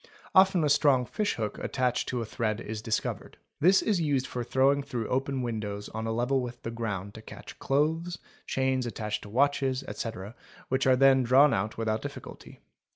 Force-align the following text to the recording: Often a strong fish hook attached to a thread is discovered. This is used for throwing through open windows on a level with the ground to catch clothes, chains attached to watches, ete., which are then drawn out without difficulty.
Often 0.33 0.63
a 0.63 0.69
strong 0.69 1.05
fish 1.05 1.35
hook 1.35 1.59
attached 1.59 2.09
to 2.09 2.23
a 2.23 2.25
thread 2.25 2.59
is 2.59 2.81
discovered. 2.81 3.37
This 3.59 3.83
is 3.83 4.01
used 4.01 4.25
for 4.25 4.43
throwing 4.43 4.81
through 4.81 5.07
open 5.09 5.43
windows 5.43 5.89
on 5.89 6.07
a 6.07 6.11
level 6.11 6.41
with 6.41 6.63
the 6.63 6.71
ground 6.71 7.13
to 7.13 7.21
catch 7.21 7.59
clothes, 7.59 8.17
chains 8.47 8.87
attached 8.87 9.21
to 9.21 9.29
watches, 9.29 9.83
ete., 9.87 10.33
which 10.69 10.87
are 10.87 10.95
then 10.95 11.21
drawn 11.21 11.53
out 11.53 11.77
without 11.77 12.01
difficulty. 12.01 12.61